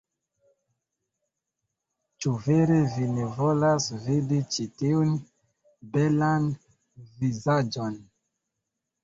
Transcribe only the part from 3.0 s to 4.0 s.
ne volas